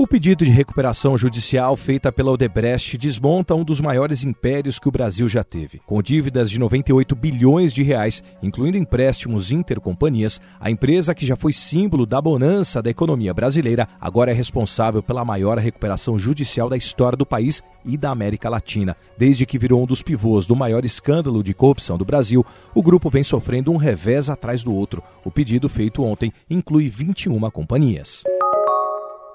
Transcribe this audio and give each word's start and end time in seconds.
O 0.00 0.06
pedido 0.06 0.44
de 0.44 0.50
recuperação 0.52 1.18
judicial 1.18 1.76
feita 1.76 2.12
pela 2.12 2.30
Odebrecht 2.30 2.96
desmonta 2.96 3.56
um 3.56 3.64
dos 3.64 3.80
maiores 3.80 4.22
impérios 4.22 4.78
que 4.78 4.86
o 4.86 4.92
Brasil 4.92 5.28
já 5.28 5.42
teve. 5.42 5.80
Com 5.84 6.00
dívidas 6.00 6.48
de 6.48 6.56
98 6.60 7.16
bilhões 7.16 7.72
de 7.72 7.82
reais, 7.82 8.22
incluindo 8.40 8.76
empréstimos 8.76 9.50
intercompanhias, 9.50 10.40
a 10.60 10.70
empresa 10.70 11.16
que 11.16 11.26
já 11.26 11.34
foi 11.34 11.52
símbolo 11.52 12.06
da 12.06 12.22
bonança 12.22 12.80
da 12.80 12.88
economia 12.88 13.34
brasileira 13.34 13.88
agora 14.00 14.30
é 14.30 14.34
responsável 14.34 15.02
pela 15.02 15.24
maior 15.24 15.58
recuperação 15.58 16.16
judicial 16.16 16.68
da 16.68 16.76
história 16.76 17.18
do 17.18 17.26
país 17.26 17.60
e 17.84 17.96
da 17.96 18.10
América 18.10 18.48
Latina. 18.48 18.96
Desde 19.18 19.44
que 19.44 19.58
virou 19.58 19.82
um 19.82 19.86
dos 19.86 20.00
pivôs 20.00 20.46
do 20.46 20.54
maior 20.54 20.84
escândalo 20.84 21.42
de 21.42 21.52
corrupção 21.52 21.98
do 21.98 22.04
Brasil, 22.04 22.46
o 22.72 22.84
grupo 22.84 23.10
vem 23.10 23.24
sofrendo 23.24 23.72
um 23.72 23.76
revés 23.76 24.30
atrás 24.30 24.62
do 24.62 24.72
outro. 24.72 25.02
O 25.24 25.30
pedido 25.32 25.68
feito 25.68 26.04
ontem 26.04 26.30
inclui 26.48 26.88
21 26.88 27.50
companhias. 27.50 28.22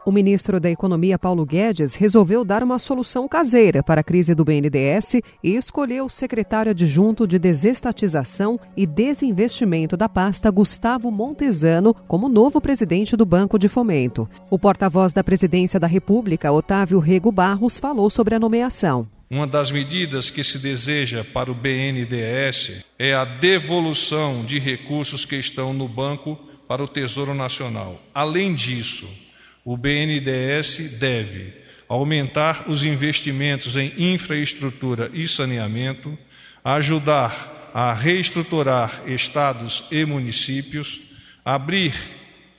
O 0.05 0.11
ministro 0.11 0.59
da 0.59 0.69
Economia, 0.69 1.17
Paulo 1.17 1.45
Guedes, 1.45 1.95
resolveu 1.95 2.43
dar 2.43 2.61
uma 2.61 2.77
solução 2.77 3.25
caseira 3.25 3.81
para 3.81 4.01
a 4.01 4.03
crise 4.03 4.35
do 4.35 4.43
BNDES 4.43 5.21
e 5.41 5.55
escolheu 5.55 6.05
o 6.05 6.09
secretário 6.09 6.71
adjunto 6.71 7.25
de 7.25 7.39
Desestatização 7.39 8.59
e 8.75 8.85
Desinvestimento 8.85 9.95
da 9.95 10.09
pasta, 10.09 10.51
Gustavo 10.51 11.09
Montesano, 11.09 11.95
como 12.05 12.27
novo 12.27 12.59
presidente 12.59 13.15
do 13.15 13.25
Banco 13.25 13.57
de 13.57 13.69
Fomento. 13.69 14.27
O 14.49 14.59
porta-voz 14.59 15.13
da 15.13 15.23
Presidência 15.23 15.79
da 15.79 15.87
República, 15.87 16.51
Otávio 16.51 16.99
Rego 16.99 17.31
Barros, 17.31 17.77
falou 17.77 18.09
sobre 18.09 18.35
a 18.35 18.39
nomeação. 18.39 19.07
Uma 19.29 19.47
das 19.47 19.71
medidas 19.71 20.29
que 20.29 20.43
se 20.43 20.59
deseja 20.59 21.23
para 21.23 21.49
o 21.49 21.55
BNDES 21.55 22.83
é 22.99 23.13
a 23.13 23.23
devolução 23.23 24.43
de 24.43 24.59
recursos 24.59 25.23
que 25.23 25.37
estão 25.37 25.73
no 25.73 25.87
banco 25.87 26.37
para 26.67 26.83
o 26.83 26.89
Tesouro 26.89 27.33
Nacional. 27.33 28.01
Além 28.13 28.53
disso, 28.53 29.07
o 29.63 29.77
BNDES 29.77 30.97
deve 30.99 31.53
aumentar 31.87 32.65
os 32.67 32.83
investimentos 32.83 33.75
em 33.75 33.93
infraestrutura 33.97 35.09
e 35.13 35.27
saneamento, 35.27 36.17
ajudar 36.63 37.71
a 37.73 37.93
reestruturar 37.93 39.01
estados 39.07 39.85
e 39.91 40.05
municípios, 40.05 41.01
abrir, 41.43 41.93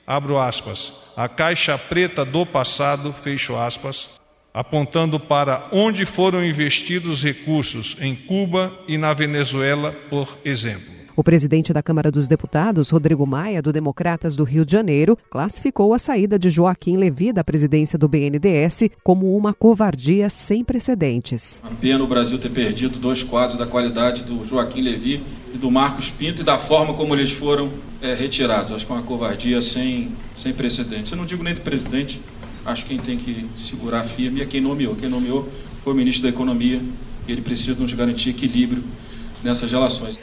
abro 0.05 0.39
aspas, 0.39 0.93
a 1.15 1.27
caixa 1.27 1.77
preta 1.77 2.25
do 2.25 2.45
passado, 2.45 3.13
fecho 3.13 3.55
aspas, 3.55 4.09
apontando 4.53 5.19
para 5.19 5.67
onde 5.71 6.05
foram 6.05 6.45
investidos 6.45 7.23
recursos 7.23 7.97
em 7.99 8.15
Cuba 8.15 8.73
e 8.87 8.97
na 8.97 9.13
Venezuela, 9.13 9.91
por 10.09 10.37
exemplo. 10.45 10.94
O 11.17 11.23
presidente 11.23 11.71
da 11.71 11.81
Câmara 11.81 12.11
dos 12.11 12.27
Deputados, 12.27 12.89
Rodrigo 12.89 13.25
Maia, 13.25 13.61
do 13.61 13.71
Democratas 13.71 14.35
do 14.35 14.43
Rio 14.43 14.65
de 14.65 14.73
Janeiro, 14.73 15.17
classificou 15.31 15.93
a 15.93 15.99
saída 15.99 16.37
de 16.37 16.49
Joaquim 16.49 16.97
Levi 16.97 17.31
da 17.31 17.41
presidência 17.41 17.97
do 17.97 18.09
BNDES 18.09 18.89
como 19.01 19.33
uma 19.37 19.53
covardia 19.53 20.29
sem 20.29 20.61
precedentes. 20.61 21.61
A 21.63 21.69
pena 21.69 22.03
o 22.03 22.07
Brasil 22.07 22.37
ter 22.37 22.49
perdido 22.49 22.99
dois 22.99 23.23
quadros 23.23 23.57
da 23.57 23.65
qualidade 23.65 24.23
do 24.23 24.45
Joaquim 24.45 24.81
Levi 24.81 25.23
e 25.53 25.57
do 25.57 25.71
Marcos 25.71 26.09
Pinto 26.09 26.41
e 26.41 26.43
da 26.43 26.57
forma 26.57 26.93
como 26.93 27.15
eles 27.15 27.31
foram 27.31 27.69
é, 28.01 28.13
retirados. 28.13 28.75
Acho 28.75 28.85
que 28.85 28.91
é 28.91 28.95
uma 28.95 29.03
covardia 29.03 29.61
sem, 29.61 30.09
sem 30.37 30.51
precedentes. 30.51 31.13
Eu 31.13 31.17
não 31.17 31.25
digo 31.25 31.41
nem 31.41 31.53
do 31.53 31.61
presidente, 31.61 32.19
acho 32.65 32.83
que 32.83 32.89
quem 32.89 32.99
tem 32.99 33.17
que 33.17 33.47
segurar 33.65 34.03
firme 34.03 34.41
é 34.41 34.45
quem 34.45 34.59
nomeou. 34.59 34.93
Quem 34.97 35.07
nomeou 35.07 35.47
foi 35.81 35.93
o 35.93 35.95
ministro 35.95 36.23
da 36.23 36.29
Economia 36.29 36.81
e 37.25 37.31
ele 37.31 37.41
precisa 37.41 37.79
nos 37.79 37.93
garantir 37.93 38.31
equilíbrio 38.31 38.83
nessas 39.41 39.71
relações. 39.71 40.19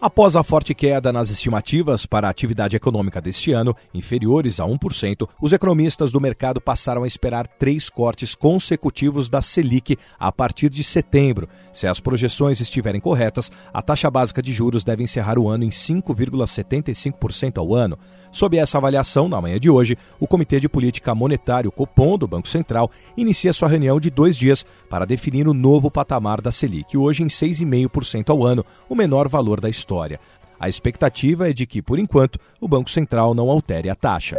Após 0.00 0.34
a 0.34 0.42
forte 0.42 0.74
queda 0.74 1.12
nas 1.12 1.28
estimativas 1.28 2.06
para 2.06 2.26
a 2.26 2.30
atividade 2.30 2.74
econômica 2.74 3.20
deste 3.20 3.52
ano, 3.52 3.76
inferiores 3.92 4.58
a 4.58 4.64
1%, 4.64 5.28
os 5.38 5.52
economistas 5.52 6.10
do 6.10 6.18
mercado 6.18 6.58
passaram 6.58 7.02
a 7.02 7.06
esperar 7.06 7.46
três 7.46 7.90
cortes 7.90 8.34
consecutivos 8.34 9.28
da 9.28 9.42
Selic 9.42 9.98
a 10.18 10.32
partir 10.32 10.70
de 10.70 10.82
setembro. 10.82 11.50
Se 11.70 11.86
as 11.86 12.00
projeções 12.00 12.62
estiverem 12.62 12.98
corretas, 12.98 13.52
a 13.74 13.82
taxa 13.82 14.10
básica 14.10 14.40
de 14.40 14.52
juros 14.52 14.84
deve 14.84 15.02
encerrar 15.02 15.38
o 15.38 15.50
ano 15.50 15.64
em 15.64 15.68
5,75% 15.68 17.58
ao 17.58 17.74
ano. 17.74 17.98
Sob 18.32 18.56
essa 18.56 18.78
avaliação, 18.78 19.28
na 19.28 19.40
manhã 19.40 19.58
de 19.58 19.68
hoje, 19.68 19.96
o 20.18 20.26
Comitê 20.26 20.60
de 20.60 20.68
Política 20.68 21.14
Monetária, 21.14 21.70
Copom, 21.70 22.16
do 22.16 22.28
Banco 22.28 22.48
Central, 22.48 22.90
inicia 23.16 23.52
sua 23.52 23.68
reunião 23.68 23.98
de 23.98 24.10
dois 24.10 24.36
dias 24.36 24.64
para 24.88 25.04
definir 25.04 25.48
o 25.48 25.54
novo 25.54 25.90
patamar 25.90 26.40
da 26.40 26.52
Selic, 26.52 26.96
hoje 26.96 27.22
em 27.22 27.28
6,5% 27.28 28.30
ao 28.30 28.44
ano, 28.44 28.64
o 28.88 28.94
menor 28.94 29.28
valor 29.28 29.60
da 29.60 29.68
história. 29.68 30.20
A 30.58 30.68
expectativa 30.68 31.48
é 31.48 31.52
de 31.52 31.66
que, 31.66 31.80
por 31.80 31.98
enquanto, 31.98 32.38
o 32.60 32.68
Banco 32.68 32.90
Central 32.90 33.34
não 33.34 33.48
altere 33.48 33.88
a 33.88 33.94
taxa. 33.94 34.36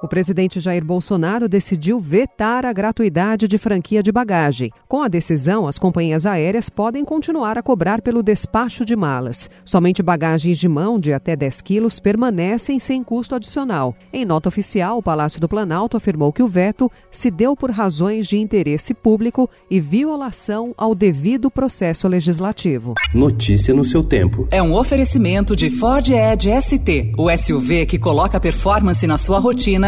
O 0.00 0.06
presidente 0.06 0.60
Jair 0.60 0.84
Bolsonaro 0.84 1.48
decidiu 1.48 1.98
vetar 1.98 2.64
a 2.64 2.72
gratuidade 2.72 3.48
de 3.48 3.58
franquia 3.58 4.00
de 4.00 4.12
bagagem. 4.12 4.70
Com 4.86 5.02
a 5.02 5.08
decisão, 5.08 5.66
as 5.66 5.76
companhias 5.76 6.24
aéreas 6.24 6.70
podem 6.70 7.04
continuar 7.04 7.58
a 7.58 7.62
cobrar 7.62 8.00
pelo 8.00 8.22
despacho 8.22 8.84
de 8.84 8.94
malas. 8.94 9.50
Somente 9.64 10.00
bagagens 10.00 10.56
de 10.56 10.68
mão 10.68 11.00
de 11.00 11.12
até 11.12 11.34
10 11.34 11.62
quilos 11.62 11.98
permanecem 11.98 12.78
sem 12.78 13.02
custo 13.02 13.34
adicional. 13.34 13.92
Em 14.12 14.24
nota 14.24 14.48
oficial, 14.48 14.98
o 14.98 15.02
Palácio 15.02 15.40
do 15.40 15.48
Planalto 15.48 15.96
afirmou 15.96 16.32
que 16.32 16.44
o 16.44 16.48
veto 16.48 16.88
se 17.10 17.28
deu 17.28 17.56
por 17.56 17.72
razões 17.72 18.28
de 18.28 18.38
interesse 18.38 18.94
público 18.94 19.50
e 19.68 19.80
violação 19.80 20.72
ao 20.76 20.94
devido 20.94 21.50
processo 21.50 22.06
legislativo. 22.06 22.94
Notícia 23.12 23.74
no 23.74 23.84
seu 23.84 24.04
tempo. 24.04 24.46
É 24.52 24.62
um 24.62 24.76
oferecimento 24.76 25.56
de 25.56 25.68
Ford 25.70 26.08
Edge 26.08 26.50
ST, 26.62 27.14
o 27.18 27.36
SUV 27.36 27.84
que 27.84 27.98
coloca 27.98 28.38
performance 28.38 29.04
na 29.04 29.18
sua 29.18 29.40
rotina 29.40 29.87